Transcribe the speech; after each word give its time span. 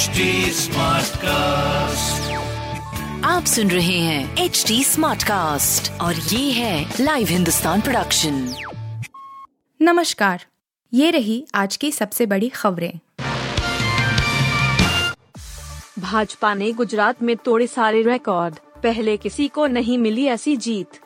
HD 0.00 0.06
cast 1.16 2.30
आप 3.24 3.44
सुन 3.44 3.70
रहे 3.70 3.98
हैं 3.98 4.36
एच 4.36 4.64
डी 4.68 4.84
स्मार्ट 4.84 5.22
कास्ट 5.22 6.00
और 6.00 6.14
ये 6.14 6.52
है 6.52 6.94
लाइव 7.00 7.26
हिंदुस्तान 7.26 7.80
प्रोडक्शन 7.80 8.54
नमस्कार 9.82 10.44
ये 10.94 11.10
रही 11.10 11.46
आज 11.54 11.76
की 11.76 11.92
सबसे 11.92 12.26
बड़ी 12.26 12.48
खबरें। 12.48 12.92
भाजपा 15.98 16.54
ने 16.54 16.72
गुजरात 16.72 17.22
में 17.22 17.36
तोड़े 17.36 17.66
सारे 17.66 18.02
रिकॉर्ड 18.02 18.54
पहले 18.82 19.16
किसी 19.16 19.48
को 19.48 19.66
नहीं 19.66 19.98
मिली 19.98 20.26
ऐसी 20.26 20.56
जीत। 20.56 21.00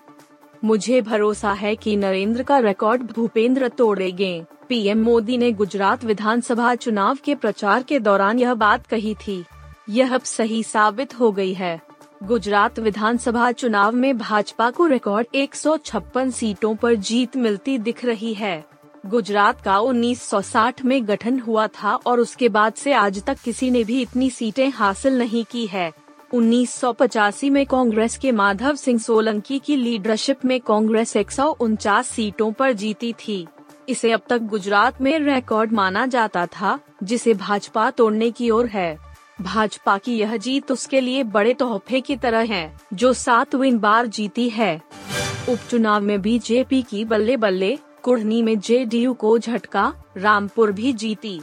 मुझे 0.65 1.01
भरोसा 1.01 1.53
है 1.53 1.77
कि 1.77 1.97
नरेंद्र 1.97 2.43
का 2.43 2.59
रिकॉर्ड 2.59 3.03
भूपेंद्र 3.03 3.69
तोड़ेंगे। 3.69 4.45
पीएम 4.69 5.03
मोदी 5.03 5.37
ने 5.37 5.53
गुजरात 5.53 6.05
विधानसभा 6.05 6.75
चुनाव 6.75 7.19
के 7.25 7.35
प्रचार 7.35 7.83
के 7.83 7.99
दौरान 7.99 8.39
यह 8.39 8.55
बात 8.55 8.87
कही 8.87 9.15
थी। 9.15 9.45
यह 9.91 10.15
अब 10.15 10.21
सही 10.21 10.63
साबित 10.63 11.21
हो 11.21 11.33
गई 11.33 11.55
है। 11.55 11.81
गुजरात 12.23 12.79
विधानसभा 12.79 13.53
चुनाव 13.53 13.93
में 13.93 14.19
भाजपा 14.19 14.71
को 14.71 14.87
रिकॉर्ड 14.87 15.27
156 15.35 16.31
सीटों 16.31 16.77
पर 16.77 16.95
जीत 16.95 17.37
मिलती 17.37 17.79
दिख 17.79 18.05
रही 18.05 18.35
है। 18.35 18.65
गुजरात 19.07 19.61
का 19.61 19.79
1960 19.79 20.85
में 20.85 21.09
गठन 21.09 21.39
हुआ 21.39 21.67
था 21.67 21.95
और 21.95 22.21
उसके 22.21 22.49
बाद 22.49 22.73
से 22.73 22.93
आज 22.93 23.25
तक 23.25 23.39
किसी 23.39 23.71
ने 23.71 23.85
भी 23.85 24.03
इतनी 24.03 24.31
सीटें 24.31 24.71
हासिल 24.71 25.19
नहीं 25.19 25.45
की 25.51 25.67
है। 25.67 25.93
1985 26.35 27.51
में 27.51 27.67
कांग्रेस 27.67 28.17
के 28.17 28.33
माधव 28.33 28.77
सिंह 28.77 28.99
सोलंकी 28.99 29.59
की 29.59 29.77
लीडरशिप 29.77 30.45
में 30.45 30.61
कांग्रेस 30.61 31.17
एक 31.17 31.31
सौ 31.31 31.57
उनचास 31.61 32.09
सीटों 32.09 32.53
पर 32.53 32.73
जीती 32.73 33.13
थी। 33.13 33.47
इसे 33.89 34.13
अब 34.13 34.21
तक 34.29 34.39
गुजरात 34.39 35.01
में 35.01 35.19
रिकॉर्ड 35.19 35.73
माना 35.73 36.07
जाता 36.07 36.47
था, 36.47 36.79
जिसे 37.03 37.35
भाजपा 37.35 37.91
तोड़ने 37.91 38.31
की 38.31 38.51
ओर 38.51 38.67
है। 38.67 38.99
भाजपा 39.41 39.99
की 39.99 40.17
यह 40.19 40.37
जीत 40.37 40.73
उसके 40.73 41.01
लिए 41.01 41.23
बड़े 41.23 41.55
तोहफे 41.55 42.01
की 42.01 42.17
तरह 42.17 42.39
है, 42.39 42.81
जो 42.93 43.13
सातवीं 43.13 43.79
बार 43.79 44.07
जीती 44.07 44.49
है। 44.49 44.83
उपचुनाव 45.49 46.03
में 46.03 46.23
बीजेपी 46.23 46.83
की 46.83 47.05
बल्ले 47.05 47.37
बल्ले 47.37 47.79
कुढ़नी 48.03 48.43
में 48.43 48.61
जेडीयू 48.61 49.15
को 49.15 49.39
झटका, 49.39 49.95
रामपुर 50.17 50.73
भी 50.73 50.93
जीती। 50.93 51.41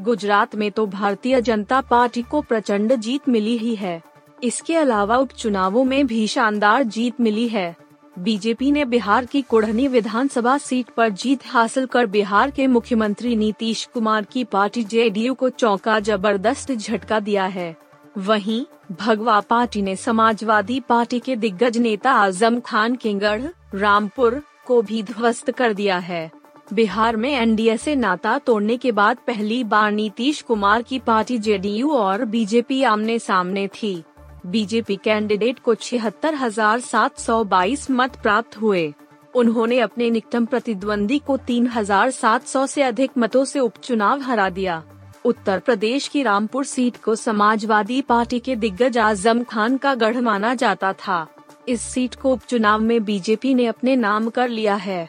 गुजरात 0.00 0.54
में 0.54 0.70
तो 0.70 0.86
भारतीय 0.86 1.40
जनता 1.40 1.80
पार्टी 1.80 2.22
को 2.22 2.40
प्रचंड 2.40 2.96
जीत 2.96 3.28
मिली 3.28 3.58
ही 3.58 3.74
है। 3.74 4.02
इसके 4.42 4.76
अलावा 4.76 5.16
उपचुनावों 5.16 5.84
में 5.84 6.06
भी 6.06 6.26
शानदार 6.26 6.82
जीत 6.82 7.20
मिली 7.20 7.48
है। 7.48 7.76
बीजेपी 8.18 8.70
ने 8.72 8.84
बिहार 8.84 9.24
की 9.24 9.42
कुढ़नी 9.42 9.86
विधानसभा 9.88 10.58
सीट 10.58 10.90
पर 10.90 11.08
जीत 11.08 11.46
हासिल 11.46 11.86
कर 11.86 12.06
बिहार 12.06 12.50
के 12.50 12.66
मुख्यमंत्री 12.66 13.36
नीतीश 13.36 13.84
कुमार 13.94 14.24
की 14.24 14.44
पार्टी 14.44 14.84
जेडीयू 14.84 15.34
को 15.34 15.48
चौंका 15.48 16.00
ज़बरदस्त 16.00 16.72
झटका 16.72 17.20
दिया 17.20 17.44
है। 17.44 17.76
वहीं, 18.18 18.64
भगवा 19.00 19.40
पार्टी 19.40 19.82
ने 19.82 19.96
समाजवादी 19.96 20.80
पार्टी 20.80 21.20
के 21.20 21.36
दिग्गज 21.36 21.78
नेता 21.78 22.12
आज़म 22.12 22.60
खान 22.60 22.96
के 22.96 23.14
गढ़ 23.14 23.42
रामपुर, 23.74 24.42
को 24.66 24.82
भी 24.82 25.02
ध्वस्त 25.02 25.50
कर 25.50 25.72
दिया 25.72 25.98
है। 25.98 26.30
बिहार 26.72 27.16
में 27.16 27.30
एनडीए 27.30 27.76
से 27.76 27.94
नाता 27.96 28.38
तोड़ने 28.38 28.76
के 28.76 28.92
बाद 28.92 29.18
पहली 29.26 29.64
बार 29.64 29.92
नीतीश 29.92 30.42
कुमार 30.42 30.82
की 30.82 30.98
पार्टी 30.98 31.38
जेडीयू 31.38 31.90
और 31.90 32.24
बीजेपी 32.24 32.82
आमने 32.82 33.18
सामने 33.18 33.68
थी। 33.68 34.02
बीजेपी 34.44 34.96
कैंडिडेट 34.96 35.58
को 35.58 35.74
छिहत्तर 35.74 36.34
हज़ार 36.34 36.80
सात 36.80 37.18
सौ 37.18 37.42
बाईस 37.44 37.90
मत 37.90 38.16
प्राप्त 38.22 38.56
हुए। 38.60 38.92
उन्होंने 39.34 39.78
अपने 39.80 40.08
निकटम 40.10 40.46
प्रतिद्वंदी 40.46 41.18
को 41.18 41.36
तीन 41.36 41.66
हज़ार 41.66 42.10
सात 42.10 42.46
सौ 42.46 42.66
से 42.66 42.82
अधिक 42.82 43.10
मतों 43.18 43.44
से 43.44 43.60
उपचुनाव 43.60 44.20
हरा 44.20 44.48
दिया। 44.50 44.82
उत्तर 45.24 45.58
प्रदेश 45.58 46.08
की 46.08 46.22
रामपुर 46.22 46.64
सीट 46.64 46.96
को 46.96 47.14
समाजवादी 47.14 48.00
पार्टी 48.02 48.38
के 48.38 48.56
दिग्गज 48.56 48.98
आज़म 48.98 49.42
खान 49.44 49.76
का 49.76 49.94
गढ़ 49.94 50.16
माना 50.16 50.54
जाता 50.54 50.92
था। 50.92 51.26
इस 51.68 51.82
सीट 51.82 52.14
को 52.14 52.32
उपचुनाव 52.32 52.80
में 52.80 53.04
बीजेपी 53.04 53.54
ने 53.54 53.66
अपने 53.66 53.96
नाम 53.96 54.28
कर 54.28 54.48
लिया 54.48 54.74
है। 54.74 55.08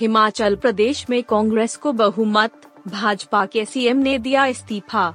हिमाचल 0.00 0.56
प्रदेश 0.56 1.04
में 1.10 1.22
कांग्रेस 1.22 1.76
को 1.76 1.92
बहुमत, 1.94 2.52
भाजपा 2.88 3.44
के 3.46 3.64
सीएम 3.64 3.96
ने 3.96 4.18
दिया 4.18 4.46
इस्तीफा। 4.46 5.14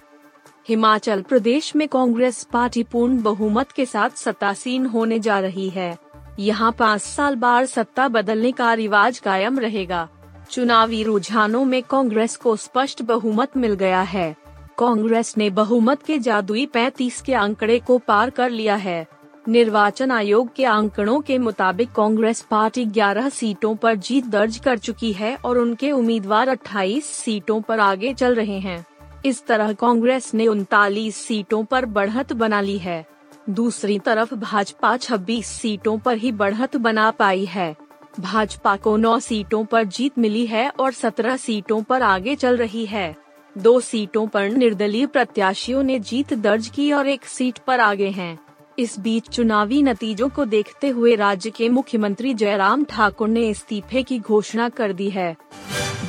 हिमाचल 0.69 1.21
प्रदेश 1.21 1.75
में 1.75 1.87
कांग्रेस 1.87 2.47
पार्टी 2.53 2.83
पूर्ण 2.83 3.21
बहुमत 3.21 3.71
के 3.71 3.85
साथ 3.85 4.09
सत्तासीन 4.09 4.85
होने 4.85 5.19
जा 5.19 5.39
रही 5.39 5.69
है। 5.69 5.97
यहाँ 6.39 6.71
पाँच 6.71 7.01
साल 7.01 7.35
बार 7.35 7.65
सत्ता 7.65 8.07
बदलने 8.07 8.51
का 8.51 8.73
रिवाज 8.73 9.19
कायम 9.19 9.59
रहेगा। 9.59 10.07
चुनावी 10.51 11.03
रुझानों 11.03 11.65
में 11.65 11.83
कांग्रेस 11.83 12.35
को 12.35 12.55
स्पष्ट 12.55 13.01
बहुमत 13.01 13.57
मिल 13.57 13.73
गया 13.73 14.01
है। 14.01 14.35
कांग्रेस 14.77 15.37
ने 15.37 15.49
बहुमत 15.49 16.03
के 16.03 16.19
जादुई 16.19 16.65
35 16.65 17.21
के 17.21 17.33
आंकड़े 17.33 17.79
को 17.79 17.97
पार 17.97 18.29
कर 18.29 18.49
लिया 18.49 18.75
है। 18.75 19.07
निर्वाचन 19.47 20.11
आयोग 20.11 20.55
के 20.55 20.65
आंकड़ों 20.65 21.21
के 21.21 21.37
मुताबिक 21.37 21.91
कांग्रेस 21.91 22.41
पार्टी 22.41 22.85
11 22.85 23.29
सीटों 23.29 23.75
पर 23.75 23.95
जीत 23.95 24.25
दर्ज 24.25 24.57
कर 24.57 24.77
चुकी 24.77 25.13
है 25.13 25.35
और 25.35 25.57
उनके 25.57 25.91
उम्मीदवार 25.91 26.49
28 26.49 27.05
सीटों 27.05 27.61
पर 27.61 27.79
आगे 27.79 28.13
चल 28.13 28.35
रहे 28.35 28.59
हैं। 28.59 28.85
इस 29.25 29.45
तरह 29.45 29.73
कांग्रेस 29.73 30.33
ने 30.33 30.47
उनतालीस 30.47 31.15
सीटों 31.15 31.63
पर 31.63 31.85
बढ़त 31.85 32.33
बना 32.33 32.61
ली 32.61 32.77
है। 32.77 33.05
दूसरी 33.49 33.99
तरफ़ 33.99 34.35
भाजपा 34.35 34.97
26 34.97 35.45
सीटों 35.45 35.97
पर 35.97 36.17
ही 36.17 36.31
बढ़त 36.31 36.77
बना 36.77 37.11
पाई 37.11 37.45
है। 37.45 37.75
भाजपा 38.19 38.75
को 38.75 38.97
9 38.97 39.19
सीटों 39.19 39.65
पर 39.65 39.83
जीत 39.83 40.17
मिली 40.17 40.45
है 40.45 40.69
और 40.69 40.91
17 40.91 41.37
सीटों 41.37 41.83
पर 41.83 42.01
आगे 42.01 42.35
चल 42.35 42.57
रही 42.57 42.85
है। 42.85 43.15
दो 43.57 43.79
सीटों 43.79 44.27
पर 44.27 44.49
निर्दलीय 44.49 45.05
प्रत्याशियों 45.05 45.83
ने 45.83 45.99
जीत 45.99 46.33
दर्ज 46.33 46.67
की 46.67 46.91
और 46.91 47.07
एक 47.07 47.25
सीट 47.25 47.57
पर 47.57 47.79
आगे 47.79 48.09
हैं। 48.09 48.39
इस 48.79 48.99
बीच 48.99 49.29
चुनावी 49.29 49.83
नतीजों 49.83 50.29
को 50.29 50.45
देखते 50.45 50.89
हुए 50.89 51.15
राज्य 51.15 51.49
के 51.49 51.69
मुख्यमंत्री 51.69 52.33
जयराम 52.33 52.83
ठाकुर 52.83 53.27
ने 53.27 53.49
इस्तीफे 53.49 54.03
की 54.03 54.19
घोषणा 54.19 54.69
कर 54.69 54.93
दी 54.93 55.09
है। 55.09 55.35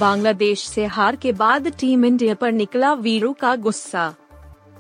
बांग्लादेश 0.00 0.62
से 0.65 0.84
हार 0.87 1.16
के 1.16 1.33
बाद 1.33 1.66
टीम 1.78 2.05
इंडिया 2.05 2.34
पर 2.34 2.53
निकला 2.53 2.93
वीरू 2.94 3.33
का 3.33 3.55
गुस्सा। 3.56 4.15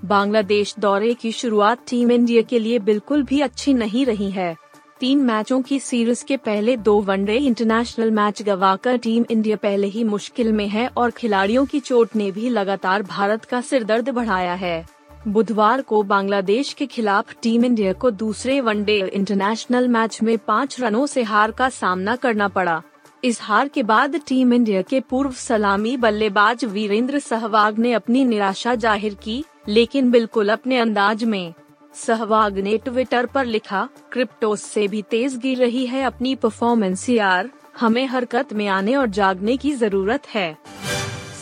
बांग्लादेश 0.04 0.74
दौरे 0.78 1.12
की 1.14 1.32
शुरुआत 1.32 1.78
टीम 1.88 2.10
इंडिया 2.10 2.42
के 2.42 2.58
लिए 2.58 2.78
बिल्कुल 2.78 3.22
भी 3.22 3.40
अच्छी 3.40 3.74
नहीं 3.74 4.04
रही 4.06 4.30
है। 4.30 4.54
तीन 5.00 5.18
मैचों 5.18 5.60
की 5.62 5.78
सीरीज़ 5.78 6.24
के 6.24 6.36
पहले 6.36 6.76
दो 6.76 7.00
वनडे 7.00 7.36
इंटरनेशनल 7.36 8.10
मैच 8.10 8.42
गवाकर 8.42 8.96
टीम 8.96 9.24
इंडिया 9.30 9.56
पहले 9.56 9.86
ही 9.86 10.04
मुश्किल 10.04 10.52
में 10.52 10.66
है 10.68 10.88
और 10.96 11.10
खिलाड़ियों 11.10 11.66
की 11.66 11.80
चोट 11.80 12.16
ने 12.16 12.30
भी 12.30 12.48
लगातार 12.48 13.02
भारत 13.02 13.44
का 13.44 13.60
सिरदर्द 13.60 14.08
बढ़ाया 14.08 14.54
है। 14.54 14.84
बुधवार 15.28 15.82
को 15.82 16.02
बांग्लादेश 16.02 16.72
के 16.72 16.86
खिलाफ 16.86 17.34
टीम 17.42 17.64
इंडिया 17.64 17.92
को 17.92 18.10
दूसरे 18.10 18.60
वनडे 18.60 18.98
इंटरनेशनल 19.14 19.88
मैच 19.88 20.22
में 20.22 20.38
पाँच 20.38 20.80
रनों 20.80 21.06
से 21.06 21.22
हार 21.22 21.50
का 21.50 21.68
सामना 21.68 22.16
करना 22.16 22.48
पड़ा। 22.48 22.82
इस 23.24 23.40
हार 23.42 23.68
के 23.68 23.82
बाद 23.82 24.14
टीम 24.28 24.52
इंडिया 24.54 24.82
के 24.82 24.98
पूर्व 25.00 25.32
सलामी 25.32 25.96
बल्लेबाज 25.96 26.64
वीरेंद्र 26.64 27.18
सहवाग 27.18 27.78
ने 27.78 27.92
अपनी 27.92 28.24
निराशा 28.24 28.74
ज़ाहिर 28.74 29.14
की, 29.14 29.44
लेकिन 29.68 30.10
बिल्कुल 30.10 30.48
अपने 30.48 30.78
अंदाज 30.78 31.24
में। 31.24 31.52
सहवाग 31.96 32.58
ने 32.58 32.76
ट्विटर 32.78 33.26
पर 33.26 33.44
लिखा, 33.46 33.88
क्रिप्टोस 34.12 34.62
से 34.62 34.86
भी 34.88 35.02
तेज 35.02 35.36
गिर 35.36 35.58
रही 35.58 35.84
है 35.86 36.02
अपनी 36.04 36.34
परफॉर्मेंस 36.34 37.08
यार, 37.08 37.50
हमें 37.80 38.06
हरकत 38.06 38.52
में 38.52 38.66
आने 38.68 38.96
और 38.96 39.06
जागने 39.10 39.56
की 39.56 39.72
ज़रूरत 39.74 40.28
है। 40.28 40.56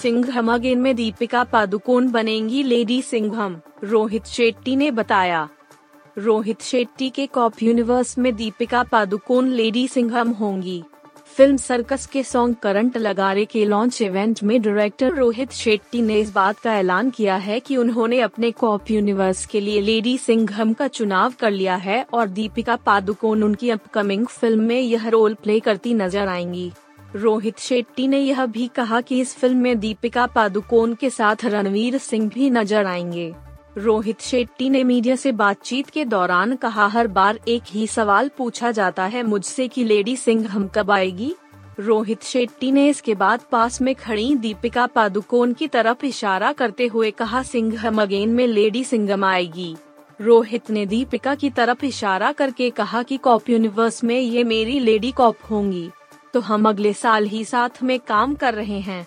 सिंघम 0.03 0.53
अगेन 0.55 0.81
में 0.81 0.95
दीपिका 0.97 1.45
पादुकोण 1.45 2.11
बनेंगी 2.11 2.63
लेडी 2.63 3.01
सिंघम, 3.03 3.57
रोहित 3.85 4.27
शेट्टी 4.27 4.77
ने 4.77 4.91
बताया। 4.91 5.49
रोहित 6.17 6.63
शेट्टी 6.63 7.11
के 7.11 7.27
कॉप 7.27 7.63
यूनिवर्स 7.63 8.19
में 8.19 8.35
दीपिका 8.37 8.83
पादुकोण 8.83 9.49
लेडी 9.49 9.89
सिंघम 9.89 10.31
होंगी। 10.31 10.83
फ़िल्म 11.39 11.57
सर्कस 11.57 12.07
के 12.07 12.23
सॉन्ग 12.23 12.55
करंट 12.57 12.97
लगारे 12.97 13.45
के 13.45 13.65
लॉन्च 13.65 14.01
इवेंट 14.03 14.43
में 14.43 14.61
डायरेक्टर 14.63 15.15
रोहित 15.15 15.53
शेट्टी 15.53 16.01
ने 16.03 16.19
इस 16.21 16.33
बात 16.35 16.59
का 16.59 16.75
ऐलान 16.75 17.11
किया 17.11 17.37
है 17.37 17.59
कि 17.61 17.77
उन्होंने 17.77 18.21
अपने 18.21 18.51
कॉप 18.53 18.91
यूनिवर्स 18.91 19.45
के 19.47 19.61
लिए 19.61 19.81
लेडी 19.81 20.17
सिंघम 20.19 20.73
का 20.73 20.89
चुनाव 20.89 21.35
कर 21.41 21.51
लिया 21.51 21.77
है 21.77 22.03
और 22.13 22.29
दीपिका 22.29 22.77
पादुकोण 22.77 23.43
उनकी 23.43 23.71
अपकमिंग 23.71 24.27
फ़िल्म 24.27 24.63
में 24.63 24.81
यह 24.81 25.09
रोल 25.09 25.35
प्ले 25.35 25.61
करती 25.61 25.95
नज़र 25.95 26.29
आएँगी। 26.29 26.71
रोहित 27.17 27.59
शेट्टी 27.59 28.09
ने 28.09 28.21
यह 28.21 28.47
भी 28.47 28.69
कहा 28.69 29.01
कि 29.01 29.21
इस 29.21 29.37
फ़िल्म 29.37 29.59
में 29.59 29.79
दीपिका 29.81 30.27
पादुकोण 30.27 30.95
के 30.95 31.11
साथ 31.11 31.45
रणवीर 31.45 31.99
सिंह 31.99 32.29
भी 32.29 32.51
नज़र 32.51 32.87
आएँगे। 32.87 33.35
रोहित 33.77 34.21
शेट्टी 34.21 34.69
ने 34.71 34.83
मीडिया 34.85 35.17
से 35.17 35.33
बातचीत 35.33 35.91
के 35.91 36.05
दौरान 36.05 36.55
कहा, 36.57 36.87
हर 36.87 37.07
बार 37.07 37.39
एक 37.49 37.63
ही 37.67 37.87
सवाल 37.87 38.31
पूछा 38.39 38.71
जाता 38.71 39.05
है, 39.05 39.23
मुझसे 39.23 39.67
कि 39.69 39.85
लेडी 39.85 40.17
सिंह 40.17 40.49
हम 40.49 40.67
कब 40.69 40.91
आएगी? 40.91 41.35
रोहित 41.81 42.23
शेट्टी 42.23 42.71
ने 42.73 42.89
इसके 42.89 43.15
बाद 43.15 43.41
पास 43.53 43.81
में 43.81 43.95
खड़ी 43.95 44.35
दीपिका 44.35 44.87
पादुकोण 44.87 45.53
की 45.53 45.69
तरफ़ 45.69 46.05
इशारा 46.07 46.53
करते 46.53 46.87
हुए 46.87 47.11
कहा, 47.11 47.43
सिंह 47.43 47.79
हम 47.81 48.03
अगेन 48.03 48.31
में 48.31 48.47
लेडी 48.47 48.85
सिंघम 48.85 49.25
आएगी। 49.25 49.77
रोहित 50.21 50.71
ने 50.71 50.85
दीपिका 50.87 51.35
की 51.35 51.51
तरफ़ 51.51 51.85
इशारा 51.85 52.33
करके 52.33 52.71
कहा 52.71 53.03
कि 53.03 53.17
कॉप 53.17 53.51
यूनिवर्स 53.51 54.03
में 54.05 54.19
ये 54.19 54.45
मेरी 54.45 54.79
लेडी 54.81 55.13
कॉप 55.13 55.37
होंगी 55.51 55.91
तो 56.35 56.41
हम 56.41 56.69
अगले 56.69 56.93
साल 56.93 57.27
ही 57.27 57.45
साथ 57.45 57.83
में 57.83 57.99
काम 57.99 58.35
कर 58.35 58.55
रहे 58.55 58.79
हैं। 58.81 59.07